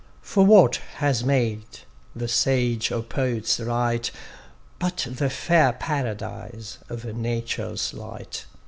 For 0.23 0.43
what 0.43 0.77
has 0.95 1.23
made 1.23 1.61
the 2.15 2.27
sage 2.27 2.91
or 2.91 3.03
poets 3.03 3.59
write 3.59 4.09
But 4.79 5.05
the 5.07 5.29
fair 5.29 5.73
paradise 5.73 6.79
of 6.89 7.05
Nature's 7.05 7.93
light? 7.93 8.47